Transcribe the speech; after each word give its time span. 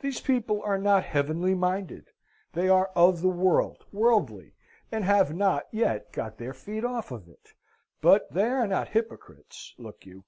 These 0.00 0.20
people 0.22 0.60
are 0.64 0.76
not 0.76 1.04
heavenly 1.04 1.54
minded; 1.54 2.08
they 2.52 2.68
are 2.68 2.90
of 2.96 3.20
the 3.22 3.28
world, 3.28 3.84
worldly, 3.92 4.56
and 4.90 5.04
have 5.04 5.32
not 5.32 5.68
yet 5.70 6.10
got 6.10 6.36
their 6.36 6.52
feet 6.52 6.84
off 6.84 7.12
of 7.12 7.28
it; 7.28 7.50
but 8.00 8.28
they 8.32 8.46
are 8.48 8.66
not 8.66 8.88
hypocrites, 8.88 9.72
look 9.78 10.04
you. 10.04 10.24